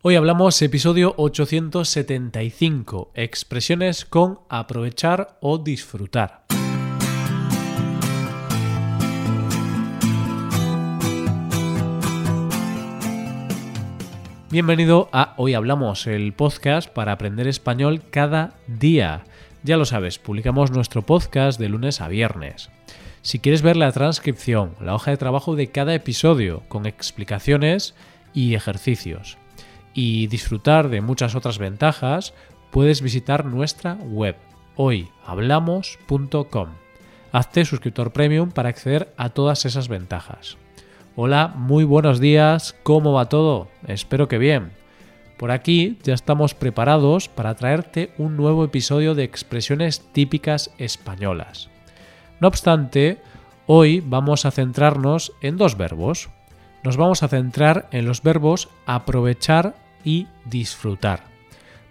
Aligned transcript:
Hoy 0.00 0.14
hablamos 0.14 0.62
episodio 0.62 1.12
875, 1.16 3.10
expresiones 3.14 4.04
con 4.04 4.38
aprovechar 4.48 5.36
o 5.40 5.58
disfrutar. 5.58 6.44
Bienvenido 14.52 15.08
a 15.12 15.34
Hoy 15.36 15.54
Hablamos, 15.54 16.06
el 16.06 16.32
podcast 16.32 16.88
para 16.88 17.10
aprender 17.10 17.48
español 17.48 18.00
cada 18.08 18.54
día. 18.68 19.24
Ya 19.64 19.76
lo 19.76 19.84
sabes, 19.84 20.20
publicamos 20.20 20.70
nuestro 20.70 21.02
podcast 21.02 21.58
de 21.58 21.70
lunes 21.70 22.00
a 22.00 22.06
viernes. 22.06 22.70
Si 23.22 23.40
quieres 23.40 23.62
ver 23.62 23.76
la 23.76 23.90
transcripción, 23.90 24.76
la 24.80 24.94
hoja 24.94 25.10
de 25.10 25.16
trabajo 25.16 25.56
de 25.56 25.72
cada 25.72 25.92
episodio, 25.92 26.62
con 26.68 26.86
explicaciones 26.86 27.96
y 28.32 28.54
ejercicios, 28.54 29.38
y 30.00 30.28
disfrutar 30.28 30.90
de 30.90 31.00
muchas 31.00 31.34
otras 31.34 31.58
ventajas, 31.58 32.32
puedes 32.70 33.02
visitar 33.02 33.44
nuestra 33.44 33.94
web 33.94 34.36
hoyhablamos.com. 34.76 36.68
Hazte 37.32 37.64
suscriptor 37.64 38.12
premium 38.12 38.52
para 38.52 38.68
acceder 38.68 39.12
a 39.16 39.30
todas 39.30 39.64
esas 39.66 39.88
ventajas. 39.88 40.56
Hola, 41.16 41.48
muy 41.48 41.82
buenos 41.82 42.20
días, 42.20 42.76
¿cómo 42.84 43.12
va 43.12 43.28
todo? 43.28 43.66
Espero 43.88 44.28
que 44.28 44.38
bien. 44.38 44.70
Por 45.36 45.50
aquí 45.50 45.98
ya 46.04 46.14
estamos 46.14 46.54
preparados 46.54 47.28
para 47.28 47.56
traerte 47.56 48.12
un 48.18 48.36
nuevo 48.36 48.64
episodio 48.64 49.16
de 49.16 49.24
expresiones 49.24 50.12
típicas 50.12 50.70
españolas. 50.78 51.70
No 52.38 52.46
obstante, 52.46 53.18
hoy 53.66 54.00
vamos 54.06 54.46
a 54.46 54.52
centrarnos 54.52 55.32
en 55.42 55.56
dos 55.56 55.76
verbos. 55.76 56.28
Nos 56.84 56.96
vamos 56.96 57.24
a 57.24 57.28
centrar 57.28 57.88
en 57.90 58.06
los 58.06 58.22
verbos 58.22 58.68
aprovechar 58.86 59.87
y 60.08 60.26
disfrutar, 60.46 61.24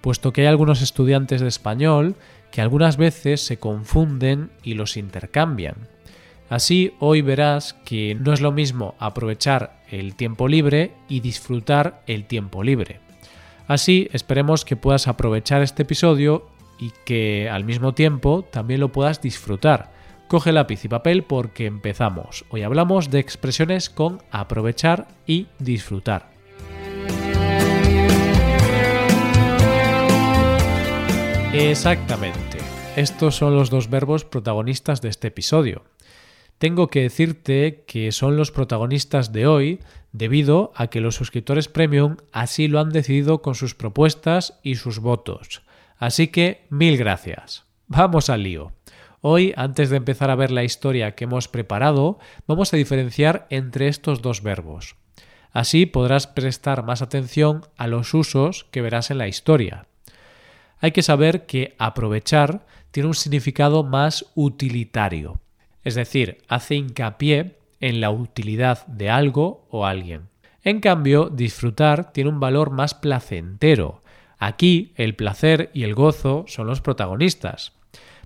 puesto 0.02 0.34
que 0.34 0.42
hay 0.42 0.48
algunos 0.48 0.82
estudiantes 0.82 1.40
de 1.40 1.48
español 1.48 2.16
que 2.52 2.62
algunas 2.62 2.98
veces 2.98 3.42
se 3.42 3.60
confunden 3.60 4.50
y 4.64 4.74
los 4.74 4.98
intercambian. 4.98 5.76
Así 6.50 6.96
hoy 6.98 7.22
verás 7.22 7.74
que 7.86 8.16
no 8.16 8.34
es 8.34 8.42
lo 8.42 8.52
mismo 8.52 8.96
aprovechar 8.98 9.84
el 9.92 10.16
tiempo 10.16 10.48
libre 10.48 10.94
y 11.08 11.20
disfrutar 11.20 12.02
el 12.08 12.26
tiempo 12.26 12.64
libre. 12.64 13.02
Así 13.68 14.10
esperemos 14.12 14.66
que 14.66 14.78
puedas 14.78 15.08
aprovechar 15.08 15.62
este 15.62 15.84
episodio 15.84 16.50
y 16.80 16.94
que 17.06 17.50
al 17.52 17.66
mismo 17.66 17.94
tiempo 17.94 18.42
también 18.50 18.80
lo 18.80 18.92
puedas 18.92 19.22
disfrutar. 19.22 19.92
Coge 20.28 20.52
lápiz 20.54 20.84
y 20.86 20.88
papel 20.88 21.24
porque 21.24 21.68
empezamos. 21.68 22.46
Hoy 22.50 22.64
hablamos 22.64 23.12
de 23.12 23.20
expresiones 23.20 23.92
con 23.92 24.24
aprovechar 24.32 25.08
y 25.28 25.46
disfrutar. 25.60 26.37
Exactamente. 31.54 32.58
Estos 32.98 33.36
son 33.36 33.56
los 33.56 33.70
dos 33.70 33.90
verbos 33.90 34.26
protagonistas 34.26 35.02
de 35.02 35.10
este 35.10 35.30
episodio. 35.30 35.86
Tengo 36.58 36.90
que 36.90 37.04
decirte 37.04 37.86
que 37.88 38.12
son 38.12 38.36
los 38.36 38.52
protagonistas 38.52 39.32
de 39.32 39.48
hoy 39.48 39.80
debido 40.12 40.72
a 40.76 40.88
que 40.88 41.00
los 41.00 41.16
suscriptores 41.16 41.70
premium 41.70 42.18
así 42.34 42.68
lo 42.68 42.80
han 42.80 42.90
decidido 42.90 43.42
con 43.42 43.56
sus 43.56 43.76
propuestas 43.76 44.60
y 44.62 44.76
sus 44.76 45.00
votos. 45.00 45.62
Así 45.98 46.28
que 46.28 46.66
mil 46.70 46.98
gracias. 46.98 47.66
Vamos 47.88 48.30
al 48.30 48.44
lío. 48.44 48.74
Hoy, 49.22 49.54
antes 49.56 49.90
de 49.90 49.98
empezar 49.98 50.30
a 50.30 50.36
ver 50.36 50.52
la 50.52 50.64
historia 50.64 51.16
que 51.16 51.24
hemos 51.24 51.48
preparado, 51.48 52.20
vamos 52.46 52.74
a 52.74 52.78
diferenciar 52.78 53.48
entre 53.50 53.88
estos 53.88 54.22
dos 54.22 54.44
verbos. 54.44 54.96
Así 55.52 55.86
podrás 55.86 56.28
prestar 56.28 56.84
más 56.84 57.02
atención 57.02 57.66
a 57.78 57.88
los 57.88 58.14
usos 58.14 58.66
que 58.66 58.82
verás 58.82 59.12
en 59.12 59.18
la 59.18 59.28
historia 59.28 59.88
hay 60.80 60.92
que 60.92 61.02
saber 61.02 61.46
que 61.46 61.76
aprovechar 61.78 62.66
tiene 62.92 63.08
un 63.08 63.16
significado 63.16 63.84
más 63.84 64.26
utilitario, 64.36 65.40
es 65.84 65.96
decir, 65.96 66.40
hace 66.48 66.76
hincapié 66.76 67.58
en 67.80 68.02
la 68.02 68.10
utilidad 68.10 68.86
de 68.88 69.10
algo 69.10 69.68
o 69.70 69.86
alguien. 69.86 70.30
En 70.64 70.80
cambio, 70.80 71.30
disfrutar 71.30 72.12
tiene 72.12 72.30
un 72.30 72.40
valor 72.40 72.72
más 72.72 72.94
placentero. 72.94 74.02
Aquí 74.38 74.94
el 74.96 75.16
placer 75.16 75.72
y 75.74 75.84
el 75.84 75.96
gozo 75.96 76.46
son 76.48 76.68
los 76.68 76.82
protagonistas. 76.82 77.74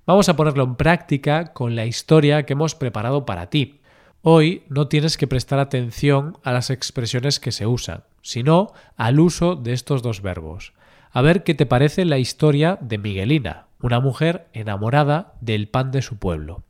Vamos 0.06 0.28
a 0.28 0.36
ponerlo 0.36 0.64
en 0.64 0.74
práctica 0.74 1.52
con 1.52 1.76
la 1.76 1.86
historia 1.86 2.44
que 2.44 2.54
hemos 2.54 2.74
preparado 2.74 3.24
para 3.24 3.48
ti. 3.48 3.80
Hoy 4.22 4.64
no 4.68 4.88
tienes 4.88 5.16
que 5.16 5.26
prestar 5.26 5.58
atención 5.58 6.38
a 6.42 6.52
las 6.52 6.70
expresiones 6.70 7.38
que 7.38 7.52
se 7.52 7.66
usan, 7.66 8.04
sino 8.22 8.72
al 8.96 9.20
uso 9.20 9.54
de 9.54 9.72
estos 9.72 10.02
dos 10.02 10.22
verbos 10.22 10.72
a 11.12 11.20
ver 11.20 11.44
qué 11.44 11.54
te 11.54 11.66
parece 11.66 12.04
la 12.04 12.18
historia 12.18 12.78
de 12.80 12.96
Miguelina, 12.98 13.66
una 13.80 14.00
mujer 14.00 14.48
enamorada 14.54 15.34
del 15.40 15.68
pan 15.68 15.90
de 15.90 16.00
su 16.00 16.16
pueblo. 16.16 16.62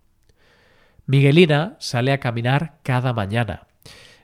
Miguelina 1.07 1.77
sale 1.79 2.13
a 2.13 2.19
caminar 2.19 2.79
cada 2.83 3.13
mañana. 3.13 3.67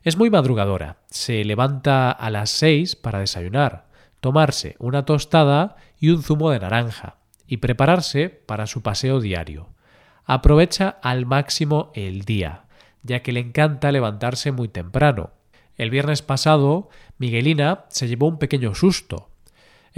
Es 0.03 0.17
muy 0.17 0.31
madrugadora. 0.31 0.97
Se 1.11 1.45
levanta 1.45 2.11
a 2.11 2.31
las 2.31 2.51
seis 2.51 2.97
para 2.97 3.21
desayunar, 3.21 3.87
tomarse 4.21 4.75
una 4.79 5.05
tostada 5.05 5.77
y 6.01 6.11
un 6.11 6.23
zumo 6.23 6.51
de 6.51 6.61
naranja, 6.61 7.17
y 7.47 7.59
prepararse 7.59 8.29
para 8.29 8.67
su 8.67 8.83
paseo 8.83 9.21
diario. 9.21 9.69
Aprovecha 10.25 10.99
al 11.03 11.27
máximo 11.27 11.93
el 11.95 12.23
día, 12.23 12.65
ya 13.03 13.23
que 13.23 13.33
le 13.33 13.41
encanta 13.41 13.93
levantarse 13.93 14.51
muy 14.51 14.69
temprano. 14.69 15.31
El 15.77 15.91
viernes 15.91 16.23
pasado, 16.23 16.89
Miguelina 17.19 17.85
se 17.89 18.09
llevó 18.09 18.27
un 18.27 18.39
pequeño 18.39 18.75
susto, 18.75 19.28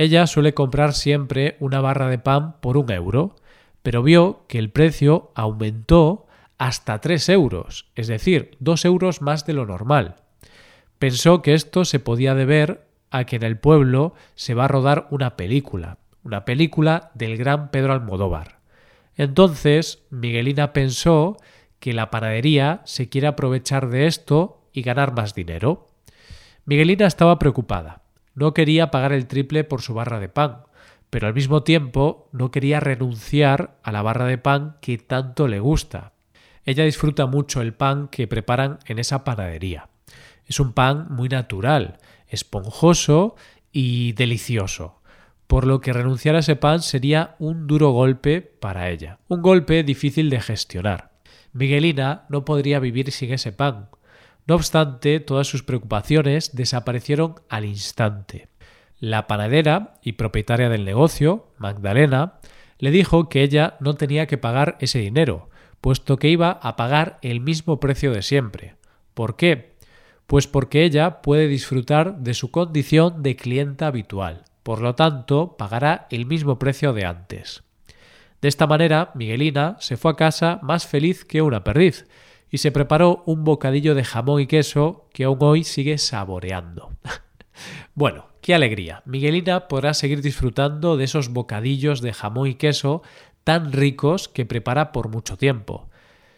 ella 0.01 0.27
suele 0.27 0.55
comprar 0.55 0.95
siempre 0.95 1.59
una 1.61 1.83
barra 1.83 2.09
de 2.09 2.19
pan 2.19 2.59
por 2.63 2.79
un 2.79 2.91
euro, 2.91 3.37
pero 3.83 4.03
vio 4.03 4.47
que 4.49 4.59
el 4.59 4.71
precio 4.71 5.31
aumentó 5.35 6.27
hasta 6.57 7.03
tres 7.03 7.29
euros, 7.29 7.91
es 7.97 8.07
decir, 8.07 8.57
dos 8.61 8.87
euros 8.87 9.21
más 9.21 9.45
de 9.45 9.53
lo 9.53 9.67
normal. 9.67 10.17
Pensó 10.99 11.43
que 11.43 11.53
esto 11.53 11.85
se 11.85 12.01
podía 12.01 12.35
deber 12.35 12.87
a 13.11 13.25
que 13.25 13.37
en 13.37 13.43
el 13.43 13.59
pueblo 13.59 14.15
se 14.37 14.55
va 14.55 14.65
a 14.65 14.69
rodar 14.69 15.07
una 15.11 15.37
película, 15.37 15.99
una 16.25 16.47
película 16.47 17.11
del 17.13 17.37
gran 17.37 17.71
Pedro 17.71 17.93
Almodóvar. 17.93 18.61
Entonces, 19.17 20.03
Miguelina 20.09 20.73
pensó 20.73 21.37
que 21.79 21.93
la 21.93 22.11
panadería 22.11 22.81
se 22.87 23.11
quiere 23.11 23.27
aprovechar 23.27 23.91
de 23.91 24.07
esto 24.07 24.63
y 24.73 24.81
ganar 24.81 25.15
más 25.15 25.35
dinero. 25.35 25.89
Miguelina 26.65 27.07
estaba 27.07 27.39
preocupada. 27.39 28.00
No 28.35 28.55
quería 28.55 28.91
pagar 28.91 29.13
el 29.13 29.27
triple 29.27 29.65
por 29.65 29.83
su 29.83 29.95
barra 29.95 30.21
de 30.21 30.29
pan, 30.29 30.59
pero 31.11 31.27
al 31.27 31.35
mismo 31.35 31.63
tiempo 31.63 32.29
no 32.33 32.51
quería 32.51 32.81
renunciar 32.81 33.77
a 33.83 33.93
la 33.93 34.03
barra 34.03 34.27
de 34.27 34.39
pan 34.39 34.77
que 34.81 34.99
tanto 34.99 35.49
le 35.49 35.61
gusta. 35.61 36.13
Ella 36.65 36.85
disfruta 36.85 37.27
mucho 37.27 37.61
el 37.61 37.75
pan 37.75 38.09
que 38.09 38.29
preparan 38.29 38.79
en 38.87 38.99
esa 38.99 39.25
panadería. 39.25 39.89
Es 40.47 40.61
un 40.61 40.73
pan 40.73 41.07
muy 41.11 41.29
natural, 41.29 41.99
esponjoso 42.29 43.35
y 43.73 44.13
delicioso, 44.13 45.01
por 45.47 45.67
lo 45.67 45.81
que 45.81 45.93
renunciar 45.93 46.37
a 46.37 46.41
ese 46.41 46.57
pan 46.57 46.81
sería 46.81 47.35
un 47.39 47.67
duro 47.67 47.91
golpe 47.91 48.41
para 48.41 48.91
ella, 48.91 49.19
un 49.29 49.43
golpe 49.43 49.83
difícil 49.83 50.31
de 50.31 50.41
gestionar. 50.41 51.11
Miguelina 51.53 52.25
no 52.29 52.45
podría 52.45 52.79
vivir 52.79 53.11
sin 53.11 53.33
ese 53.33 53.51
pan, 53.51 53.89
no 54.51 54.57
obstante, 54.57 55.21
todas 55.21 55.47
sus 55.47 55.63
preocupaciones 55.63 56.57
desaparecieron 56.57 57.37
al 57.49 57.65
instante. 57.65 58.49
La 58.99 59.29
panadera 59.29 59.95
y 60.03 60.15
propietaria 60.15 60.69
del 60.69 60.85
negocio, 60.85 61.47
Magdalena, 61.57 62.41
le 62.81 62.91
dijo 62.91 63.29
que 63.29 63.45
ella 63.45 63.77
no 63.79 63.95
tenía 63.95 64.27
que 64.27 64.39
pagar 64.39 64.77
ese 64.81 64.99
dinero, 64.99 65.51
puesto 65.81 66.17
que 66.17 66.31
iba 66.31 66.51
a 66.51 66.75
pagar 66.75 67.21
el 67.23 67.39
mismo 67.39 67.79
precio 67.79 68.11
de 68.11 68.23
siempre. 68.23 68.75
¿Por 69.15 69.37
qué? 69.37 69.77
Pues 70.27 70.49
porque 70.49 70.83
ella 70.83 71.23
puede 71.23 71.47
disfrutar 71.47 72.17
de 72.17 72.35
su 72.35 72.51
condición 72.51 73.23
de 73.23 73.37
clienta 73.37 73.87
habitual, 73.87 74.43
por 74.65 74.81
lo 74.81 74.97
tanto 74.97 75.57
pagará 75.59 76.09
el 76.11 76.27
mismo 76.27 76.59
precio 76.59 76.93
de 76.93 77.05
antes. 77.05 77.63
De 78.41 78.49
esta 78.49 78.67
manera, 78.67 79.13
Miguelina 79.15 79.77
se 79.79 79.97
fue 79.97 80.11
a 80.11 80.17
casa 80.17 80.59
más 80.61 80.89
feliz 80.89 81.25
que 81.25 81.41
una 81.41 81.63
perdiz, 81.63 82.09
y 82.51 82.59
se 82.59 82.73
preparó 82.73 83.23
un 83.27 83.45
bocadillo 83.45 83.95
de 83.95 84.05
jamón 84.05 84.41
y 84.41 84.47
queso 84.47 85.09
que 85.13 85.25
aún 85.25 85.39
hoy 85.41 85.65
sigue 85.65 85.99
saboreando. 85.99 86.91
bueno, 87.95 88.27
qué 88.41 88.55
alegría. 88.55 89.03
Miguelina 89.07 89.69
podrá 89.69 89.95
seguir 89.95 90.21
disfrutando 90.21 90.97
de 90.97 91.05
esos 91.05 91.29
bocadillos 91.29 92.01
de 92.01 92.13
jamón 92.13 92.49
y 92.49 92.55
queso 92.55 93.03
tan 93.45 93.73
ricos 93.73 94.29
que 94.29 94.47
prepara 94.47 94.93
por 94.93 95.09
mucho 95.09 95.37
tiempo. 95.37 95.89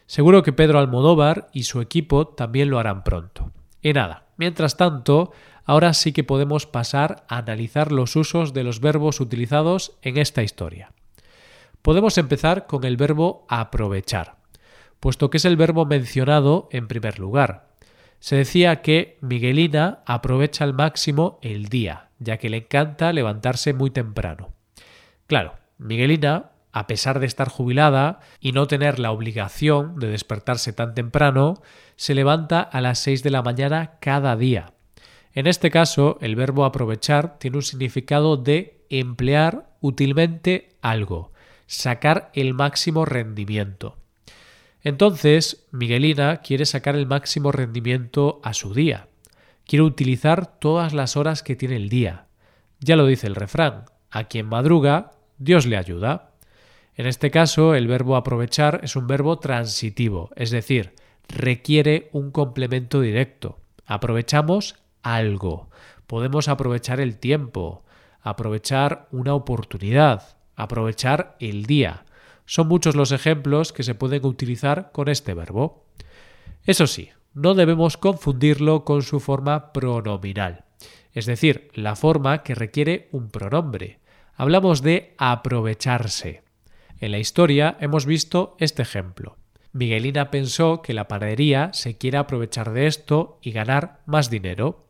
Seguro 0.06 0.42
que 0.42 0.52
Pedro 0.52 0.78
Almodóvar 0.78 1.48
y 1.52 1.62
su 1.62 1.80
equipo 1.80 2.28
también 2.28 2.68
lo 2.68 2.78
harán 2.78 3.02
pronto. 3.02 3.50
Y 3.80 3.94
nada, 3.94 4.26
mientras 4.36 4.76
tanto, 4.76 5.32
ahora 5.64 5.94
sí 5.94 6.12
que 6.12 6.24
podemos 6.24 6.66
pasar 6.66 7.24
a 7.28 7.38
analizar 7.38 7.90
los 7.90 8.14
usos 8.16 8.52
de 8.52 8.64
los 8.64 8.80
verbos 8.80 9.20
utilizados 9.20 9.96
en 10.02 10.18
esta 10.18 10.42
historia. 10.42 10.92
Podemos 11.80 12.18
empezar 12.18 12.66
con 12.66 12.84
el 12.84 12.96
verbo 12.96 13.46
aprovechar 13.48 14.41
puesto 15.02 15.30
que 15.30 15.38
es 15.38 15.44
el 15.44 15.56
verbo 15.56 15.84
mencionado 15.84 16.68
en 16.70 16.86
primer 16.86 17.18
lugar. 17.18 17.66
Se 18.20 18.36
decía 18.36 18.82
que 18.82 19.18
Miguelina 19.20 19.98
aprovecha 20.06 20.62
al 20.62 20.74
máximo 20.74 21.40
el 21.42 21.64
día, 21.64 22.10
ya 22.20 22.36
que 22.36 22.48
le 22.48 22.58
encanta 22.58 23.12
levantarse 23.12 23.74
muy 23.74 23.90
temprano. 23.90 24.54
Claro, 25.26 25.54
Miguelina, 25.76 26.52
a 26.70 26.86
pesar 26.86 27.18
de 27.18 27.26
estar 27.26 27.48
jubilada 27.48 28.20
y 28.38 28.52
no 28.52 28.68
tener 28.68 29.00
la 29.00 29.10
obligación 29.10 29.98
de 29.98 30.06
despertarse 30.06 30.72
tan 30.72 30.94
temprano, 30.94 31.60
se 31.96 32.14
levanta 32.14 32.60
a 32.60 32.80
las 32.80 33.00
6 33.00 33.24
de 33.24 33.30
la 33.30 33.42
mañana 33.42 33.98
cada 34.00 34.36
día. 34.36 34.72
En 35.32 35.48
este 35.48 35.72
caso, 35.72 36.16
el 36.20 36.36
verbo 36.36 36.64
aprovechar 36.64 37.40
tiene 37.40 37.56
un 37.56 37.64
significado 37.64 38.36
de 38.36 38.84
emplear 38.88 39.66
útilmente 39.80 40.76
algo, 40.80 41.32
sacar 41.66 42.30
el 42.34 42.54
máximo 42.54 43.04
rendimiento. 43.04 43.96
Entonces, 44.82 45.66
Miguelina 45.70 46.38
quiere 46.38 46.66
sacar 46.66 46.96
el 46.96 47.06
máximo 47.06 47.52
rendimiento 47.52 48.40
a 48.42 48.52
su 48.52 48.74
día. 48.74 49.08
Quiere 49.64 49.84
utilizar 49.84 50.58
todas 50.58 50.92
las 50.92 51.16
horas 51.16 51.42
que 51.42 51.56
tiene 51.56 51.76
el 51.76 51.88
día. 51.88 52.26
Ya 52.80 52.96
lo 52.96 53.06
dice 53.06 53.28
el 53.28 53.36
refrán, 53.36 53.84
a 54.10 54.24
quien 54.24 54.46
madruga, 54.46 55.12
Dios 55.38 55.66
le 55.66 55.76
ayuda. 55.76 56.32
En 56.96 57.06
este 57.06 57.30
caso, 57.30 57.74
el 57.74 57.86
verbo 57.86 58.16
aprovechar 58.16 58.80
es 58.82 58.96
un 58.96 59.06
verbo 59.06 59.38
transitivo, 59.38 60.30
es 60.36 60.50
decir, 60.50 60.94
requiere 61.28 62.10
un 62.12 62.30
complemento 62.30 63.00
directo. 63.00 63.58
Aprovechamos 63.86 64.76
algo. 65.02 65.70
Podemos 66.06 66.48
aprovechar 66.48 67.00
el 67.00 67.18
tiempo, 67.18 67.84
aprovechar 68.20 69.08
una 69.10 69.34
oportunidad, 69.34 70.36
aprovechar 70.56 71.36
el 71.40 71.64
día. 71.66 72.04
Son 72.52 72.68
muchos 72.68 72.96
los 72.96 73.12
ejemplos 73.12 73.72
que 73.72 73.82
se 73.82 73.94
pueden 73.94 74.26
utilizar 74.26 74.92
con 74.92 75.08
este 75.08 75.32
verbo. 75.32 75.86
Eso 76.64 76.86
sí, 76.86 77.08
no 77.32 77.54
debemos 77.54 77.96
confundirlo 77.96 78.84
con 78.84 79.00
su 79.00 79.20
forma 79.20 79.72
pronominal, 79.72 80.66
es 81.14 81.24
decir, 81.24 81.70
la 81.72 81.96
forma 81.96 82.42
que 82.42 82.54
requiere 82.54 83.08
un 83.10 83.30
pronombre. 83.30 84.00
Hablamos 84.34 84.82
de 84.82 85.14
aprovecharse. 85.16 86.42
En 87.00 87.12
la 87.12 87.18
historia 87.18 87.78
hemos 87.80 88.04
visto 88.04 88.54
este 88.58 88.82
ejemplo. 88.82 89.38
Miguelina 89.72 90.30
pensó 90.30 90.82
que 90.82 90.92
la 90.92 91.08
panadería 91.08 91.70
se 91.72 91.96
quiere 91.96 92.18
aprovechar 92.18 92.74
de 92.74 92.86
esto 92.86 93.38
y 93.40 93.52
ganar 93.52 94.02
más 94.04 94.28
dinero. 94.28 94.84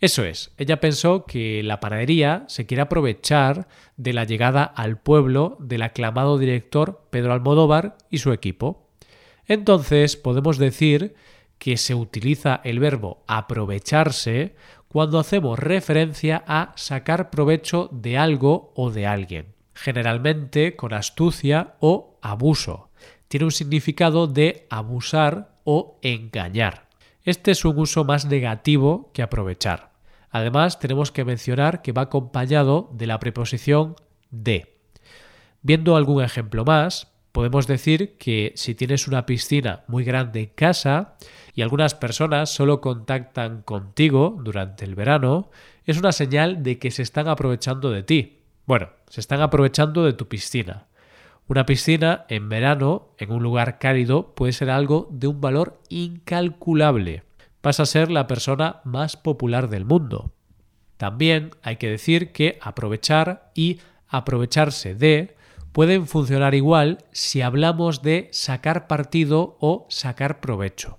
Eso 0.00 0.24
es, 0.24 0.52
ella 0.58 0.78
pensó 0.78 1.24
que 1.24 1.62
la 1.62 1.80
panadería 1.80 2.44
se 2.48 2.66
quiere 2.66 2.82
aprovechar 2.82 3.66
de 3.96 4.12
la 4.12 4.24
llegada 4.24 4.62
al 4.64 4.98
pueblo 4.98 5.56
del 5.58 5.82
aclamado 5.82 6.36
director 6.36 7.06
Pedro 7.10 7.32
Almodóvar 7.32 7.96
y 8.10 8.18
su 8.18 8.32
equipo. 8.32 8.90
Entonces 9.46 10.16
podemos 10.16 10.58
decir 10.58 11.14
que 11.58 11.78
se 11.78 11.94
utiliza 11.94 12.60
el 12.64 12.78
verbo 12.78 13.24
aprovecharse 13.26 14.54
cuando 14.88 15.18
hacemos 15.18 15.58
referencia 15.58 16.44
a 16.46 16.72
sacar 16.76 17.30
provecho 17.30 17.88
de 17.90 18.18
algo 18.18 18.72
o 18.76 18.90
de 18.90 19.06
alguien, 19.06 19.54
generalmente 19.74 20.76
con 20.76 20.92
astucia 20.92 21.74
o 21.80 22.18
abuso. 22.20 22.90
Tiene 23.28 23.46
un 23.46 23.52
significado 23.52 24.26
de 24.26 24.66
abusar 24.68 25.56
o 25.64 25.98
engañar. 26.02 26.85
Este 27.26 27.50
es 27.50 27.64
un 27.64 27.76
uso 27.76 28.04
más 28.04 28.24
negativo 28.26 29.10
que 29.12 29.20
aprovechar. 29.20 29.90
Además, 30.30 30.78
tenemos 30.78 31.10
que 31.10 31.24
mencionar 31.24 31.82
que 31.82 31.90
va 31.90 32.02
acompañado 32.02 32.88
de 32.92 33.08
la 33.08 33.18
preposición 33.18 33.96
de. 34.30 34.78
Viendo 35.60 35.96
algún 35.96 36.22
ejemplo 36.22 36.64
más, 36.64 37.12
podemos 37.32 37.66
decir 37.66 38.16
que 38.16 38.52
si 38.54 38.76
tienes 38.76 39.08
una 39.08 39.26
piscina 39.26 39.82
muy 39.88 40.04
grande 40.04 40.38
en 40.38 40.50
casa 40.54 41.16
y 41.52 41.62
algunas 41.62 41.96
personas 41.96 42.50
solo 42.50 42.80
contactan 42.80 43.62
contigo 43.62 44.38
durante 44.40 44.84
el 44.84 44.94
verano, 44.94 45.50
es 45.84 45.98
una 45.98 46.12
señal 46.12 46.62
de 46.62 46.78
que 46.78 46.92
se 46.92 47.02
están 47.02 47.26
aprovechando 47.26 47.90
de 47.90 48.04
ti. 48.04 48.38
Bueno, 48.66 48.90
se 49.08 49.20
están 49.20 49.40
aprovechando 49.40 50.04
de 50.04 50.12
tu 50.12 50.28
piscina. 50.28 50.86
Una 51.48 51.64
piscina 51.64 52.24
en 52.28 52.48
verano, 52.48 53.10
en 53.18 53.30
un 53.30 53.42
lugar 53.42 53.78
cálido, 53.78 54.34
puede 54.34 54.52
ser 54.52 54.68
algo 54.68 55.08
de 55.12 55.28
un 55.28 55.40
valor 55.40 55.80
incalculable. 55.88 57.22
Vas 57.62 57.78
a 57.78 57.86
ser 57.86 58.10
la 58.10 58.26
persona 58.26 58.80
más 58.84 59.16
popular 59.16 59.68
del 59.68 59.84
mundo. 59.84 60.32
También 60.96 61.50
hay 61.62 61.76
que 61.76 61.88
decir 61.88 62.32
que 62.32 62.58
aprovechar 62.60 63.52
y 63.54 63.78
aprovecharse 64.08 64.94
de 64.94 65.36
pueden 65.70 66.06
funcionar 66.06 66.54
igual 66.54 67.04
si 67.12 67.42
hablamos 67.42 68.02
de 68.02 68.28
sacar 68.32 68.88
partido 68.88 69.56
o 69.60 69.86
sacar 69.88 70.40
provecho. 70.40 70.98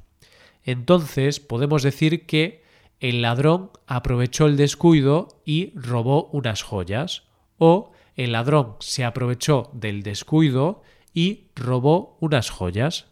Entonces 0.63 1.39
podemos 1.39 1.83
decir 1.83 2.25
que 2.25 2.63
el 2.99 3.21
ladrón 3.21 3.71
aprovechó 3.85 4.45
el 4.45 4.55
descuido 4.55 5.27
y 5.43 5.71
robó 5.75 6.29
unas 6.31 6.63
joyas 6.63 7.23
o 7.57 7.91
el 8.17 8.33
ladrón 8.33 8.75
se 8.79 9.05
aprovechó 9.05 9.69
del 9.73 10.03
descuido 10.03 10.81
y 11.13 11.45
robó 11.55 12.17
unas 12.19 12.49
joyas. 12.49 13.05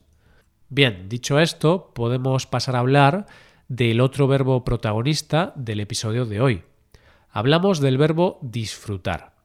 Bien, 0.70 1.08
dicho 1.08 1.40
esto, 1.40 1.92
podemos 1.94 2.48
pasar 2.48 2.76
a 2.76 2.80
hablar 2.80 3.28
del 3.68 4.02
otro 4.02 4.28
verbo 4.28 4.66
protagonista 4.66 5.54
del 5.56 5.80
episodio 5.80 6.26
de 6.26 6.42
hoy. 6.42 6.64
Hablamos 7.30 7.80
del 7.80 7.98
verbo 7.98 8.40
disfrutar. 8.42 9.36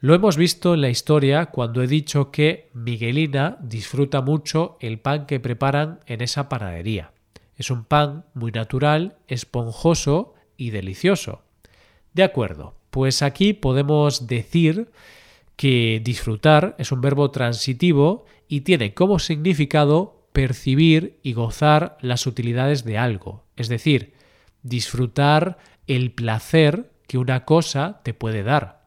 Lo 0.00 0.14
hemos 0.14 0.36
visto 0.36 0.74
en 0.74 0.82
la 0.82 0.90
historia 0.90 1.46
cuando 1.46 1.82
he 1.82 1.86
dicho 1.86 2.30
que 2.30 2.68
Miguelina 2.74 3.56
disfruta 3.60 4.20
mucho 4.20 4.76
el 4.80 4.98
pan 4.98 5.26
que 5.26 5.40
preparan 5.40 6.00
en 6.06 6.20
esa 6.20 6.48
panadería. 6.48 7.12
Es 7.56 7.70
un 7.70 7.84
pan 7.84 8.26
muy 8.34 8.50
natural, 8.50 9.16
esponjoso 9.28 10.34
y 10.56 10.70
delicioso. 10.70 11.42
De 12.12 12.22
acuerdo, 12.22 12.74
pues 12.94 13.22
aquí 13.22 13.54
podemos 13.54 14.28
decir 14.28 14.88
que 15.56 16.00
disfrutar 16.04 16.76
es 16.78 16.92
un 16.92 17.00
verbo 17.00 17.32
transitivo 17.32 18.24
y 18.46 18.60
tiene 18.60 18.94
como 18.94 19.18
significado 19.18 20.28
percibir 20.32 21.18
y 21.24 21.32
gozar 21.32 21.98
las 22.00 22.24
utilidades 22.28 22.84
de 22.84 22.96
algo, 22.96 23.42
es 23.56 23.68
decir, 23.68 24.14
disfrutar 24.62 25.58
el 25.88 26.12
placer 26.12 26.92
que 27.08 27.18
una 27.18 27.44
cosa 27.44 28.00
te 28.04 28.14
puede 28.14 28.44
dar. 28.44 28.86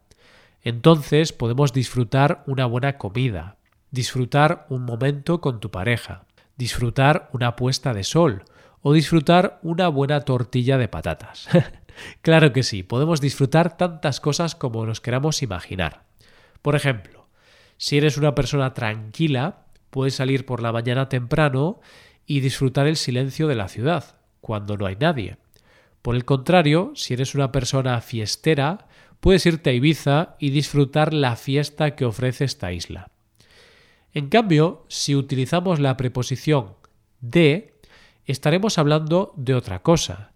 Entonces 0.63 1.33
podemos 1.33 1.74
disfrutar 1.74 2.45
una 2.48 2.65
buena 2.65 2.98
comida, 2.98 3.57
disfrutar 3.92 4.68
un 4.69 4.86
momento 4.86 5.42
con 5.42 5.59
tu 5.59 5.69
pareja, 5.69 6.24
disfrutar 6.56 7.30
una 7.33 7.57
puesta 7.57 7.94
de 7.94 8.06
sol 8.06 8.45
o 8.88 8.94
disfrutar 8.94 9.60
una 9.63 9.89
buena 9.89 10.22
tortilla 10.22 10.78
de 10.78 10.88
patatas. 10.88 11.50
Claro 12.22 12.54
que 12.54 12.62
sí, 12.62 12.84
podemos 12.84 13.22
disfrutar 13.22 13.75
tantas 13.75 14.22
cosas 14.22 14.54
como 14.54 14.86
nos 14.86 15.01
queramos 15.01 15.42
imaginar. 15.42 16.04
Por 16.62 16.76
ejemplo, 16.76 17.28
si 17.78 17.97
eres 17.97 18.18
una 18.18 18.35
persona 18.35 18.76
tranquila, 18.76 19.66
puedes 19.90 20.14
salir 20.14 20.45
por 20.45 20.62
la 20.62 20.71
mañana 20.71 21.09
temprano 21.09 21.81
y 22.28 22.40
disfrutar 22.40 22.85
el 22.85 22.97
silencio 22.97 23.47
de 23.47 23.56
la 23.56 23.68
ciudad, 23.68 24.19
cuando 24.42 24.78
no 24.78 24.85
hay 24.85 24.95
nadie. 24.95 25.38
Por 26.04 26.16
el 26.16 26.23
contrario, 26.23 26.92
si 26.94 27.16
eres 27.16 27.33
una 27.33 27.52
persona 27.52 28.00
fiestera, 28.00 28.88
puedes 29.19 29.47
irte 29.47 29.71
a 29.71 29.73
Ibiza 29.73 30.35
y 30.38 30.52
disfrutar 30.52 31.16
la 31.16 31.35
fiesta 31.35 31.95
que 31.95 32.06
ofrece 32.06 32.45
esta 32.45 32.71
isla. 32.73 33.09
En 34.14 34.30
cambio, 34.30 34.85
si 34.88 35.16
utilizamos 35.16 35.80
la 35.80 35.97
preposición 35.97 36.76
de, 37.21 37.77
estaremos 38.34 38.78
hablando 38.78 39.34
de 39.36 39.56
otra 39.56 39.81
cosa, 39.81 40.31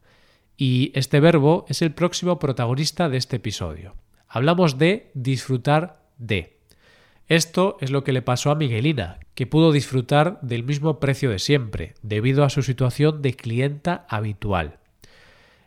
y 0.58 0.92
este 0.96 1.20
verbo 1.20 1.66
es 1.70 1.82
el 1.82 1.92
próximo 1.92 2.40
protagonista 2.40 3.10
de 3.10 3.18
este 3.18 3.38
episodio. 3.38 3.96
Hablamos 4.28 4.78
de 4.78 5.12
disfrutar 5.14 6.02
de. 6.18 6.60
Esto 7.28 7.78
es 7.82 7.92
lo 7.92 8.04
que 8.04 8.12
le 8.12 8.22
pasó 8.22 8.52
a 8.52 8.56
Miguelina, 8.56 9.20
que 9.36 9.48
pudo 9.48 9.72
disfrutar 9.72 10.40
del 10.42 10.64
mismo 10.64 11.00
precio 11.00 11.30
de 11.30 11.40
siempre, 11.40 11.96
debido 12.02 12.44
a 12.44 12.50
su 12.50 12.62
situación 12.62 13.22
de 13.22 13.34
clienta 13.34 14.06
habitual. 14.10 14.80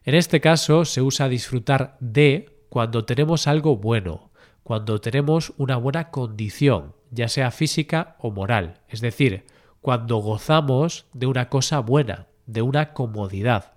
En 0.04 0.14
este 0.14 0.40
caso 0.40 0.84
se 0.84 1.02
usa 1.02 1.28
disfrutar 1.28 1.96
de 2.00 2.50
cuando 2.68 3.04
tenemos 3.04 3.46
algo 3.46 3.76
bueno, 3.76 4.30
cuando 4.62 5.00
tenemos 5.00 5.52
una 5.56 5.76
buena 5.76 6.10
condición, 6.10 6.94
ya 7.10 7.28
sea 7.28 7.50
física 7.50 8.16
o 8.18 8.30
moral, 8.30 8.80
es 8.88 9.00
decir, 9.00 9.44
cuando 9.84 10.16
gozamos 10.16 11.04
de 11.12 11.26
una 11.26 11.50
cosa 11.50 11.80
buena, 11.80 12.26
de 12.46 12.62
una 12.62 12.94
comodidad. 12.94 13.74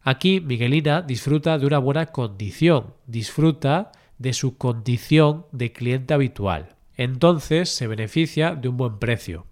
Aquí 0.00 0.40
Miguelina 0.40 1.02
disfruta 1.02 1.58
de 1.58 1.66
una 1.66 1.76
buena 1.76 2.06
condición, 2.06 2.94
disfruta 3.06 3.92
de 4.16 4.32
su 4.32 4.56
condición 4.56 5.44
de 5.52 5.72
cliente 5.72 6.14
habitual. 6.14 6.76
Entonces 6.96 7.68
se 7.68 7.86
beneficia 7.86 8.54
de 8.54 8.70
un 8.70 8.78
buen 8.78 8.98
precio. 8.98 9.44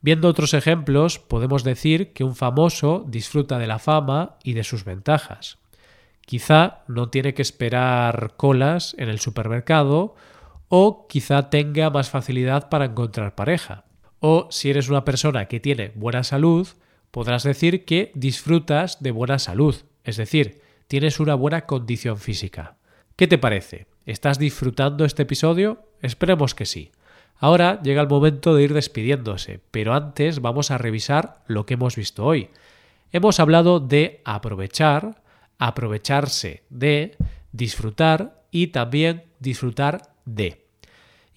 Viendo 0.00 0.28
otros 0.28 0.54
ejemplos, 0.54 1.18
podemos 1.18 1.64
decir 1.64 2.12
que 2.12 2.22
un 2.22 2.36
famoso 2.36 3.04
disfruta 3.08 3.58
de 3.58 3.66
la 3.66 3.80
fama 3.80 4.36
y 4.44 4.52
de 4.52 4.62
sus 4.62 4.84
ventajas. 4.84 5.58
Quizá 6.20 6.84
no 6.86 7.08
tiene 7.08 7.34
que 7.34 7.42
esperar 7.42 8.34
colas 8.36 8.94
en 8.96 9.08
el 9.08 9.18
supermercado 9.18 10.14
o 10.68 11.08
quizá 11.08 11.50
tenga 11.50 11.90
más 11.90 12.10
facilidad 12.10 12.68
para 12.68 12.84
encontrar 12.84 13.34
pareja. 13.34 13.86
O 14.20 14.48
si 14.50 14.70
eres 14.70 14.88
una 14.88 15.04
persona 15.04 15.46
que 15.46 15.60
tiene 15.60 15.92
buena 15.94 16.22
salud, 16.24 16.68
podrás 17.10 17.42
decir 17.42 17.84
que 17.84 18.12
disfrutas 18.14 19.02
de 19.02 19.10
buena 19.10 19.38
salud, 19.38 19.76
es 20.04 20.16
decir, 20.16 20.60
tienes 20.86 21.20
una 21.20 21.34
buena 21.34 21.62
condición 21.66 22.18
física. 22.18 22.76
¿Qué 23.16 23.26
te 23.26 23.38
parece? 23.38 23.86
¿Estás 24.06 24.38
disfrutando 24.38 25.04
este 25.04 25.22
episodio? 25.22 25.82
Esperemos 26.02 26.54
que 26.54 26.66
sí. 26.66 26.90
Ahora 27.36 27.80
llega 27.82 28.02
el 28.02 28.08
momento 28.08 28.54
de 28.54 28.62
ir 28.62 28.74
despidiéndose, 28.74 29.60
pero 29.70 29.94
antes 29.94 30.40
vamos 30.40 30.70
a 30.70 30.78
revisar 30.78 31.42
lo 31.46 31.64
que 31.64 31.74
hemos 31.74 31.96
visto 31.96 32.24
hoy. 32.24 32.50
Hemos 33.12 33.40
hablado 33.40 33.80
de 33.80 34.20
aprovechar, 34.24 35.22
aprovecharse 35.58 36.62
de, 36.68 37.16
disfrutar 37.52 38.42
y 38.50 38.68
también 38.68 39.24
disfrutar 39.38 40.14
de. 40.24 40.66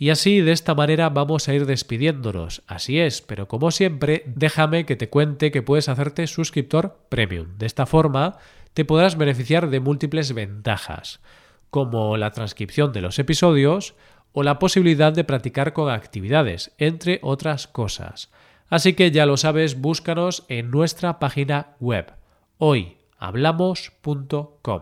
Y 0.04 0.10
así 0.10 0.42
de 0.42 0.52
esta 0.52 0.76
manera 0.76 1.08
vamos 1.08 1.48
a 1.48 1.54
ir 1.54 1.66
despidiéndonos. 1.66 2.62
Así 2.68 3.00
es, 3.00 3.22
pero 3.22 3.48
como 3.48 3.72
siempre, 3.72 4.24
déjame 4.26 4.86
que 4.86 4.98
te 4.98 5.08
cuente 5.08 5.50
que 5.50 5.62
puedes 5.62 5.88
hacerte 5.88 6.28
suscriptor 6.28 7.06
premium. 7.08 7.58
De 7.58 7.66
esta 7.66 7.86
forma 7.86 8.36
te 8.74 8.84
podrás 8.84 9.18
beneficiar 9.18 9.70
de 9.70 9.80
múltiples 9.80 10.34
ventajas, 10.34 11.22
como 11.70 12.18
la 12.18 12.32
transcripción 12.32 12.92
de 12.92 13.00
los 13.00 13.18
episodios 13.18 13.96
o 14.34 14.44
la 14.44 14.60
posibilidad 14.60 15.14
de 15.14 15.24
practicar 15.24 15.72
con 15.72 15.90
actividades, 15.90 16.74
entre 16.80 17.22
otras 17.24 17.70
cosas. 17.70 18.30
Así 18.68 18.96
que 18.96 19.10
ya 19.10 19.26
lo 19.26 19.38
sabes, 19.38 19.80
búscanos 19.80 20.44
en 20.50 20.70
nuestra 20.70 21.18
página 21.18 21.78
web 21.80 22.12
hoyhablamos.com. 22.58 24.82